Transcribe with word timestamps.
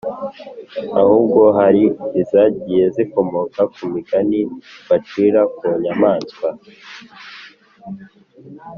ahubwo 1.01 1.41
hari 1.57 1.83
izagiye 2.21 2.83
zikomoka 2.95 3.61
ku 3.73 3.81
migani 3.93 4.39
bacira 4.89 5.41
ku 5.55 5.65
nyamaswa 5.83 6.49